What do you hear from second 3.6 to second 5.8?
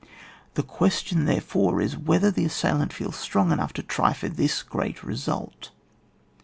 to try for this great result.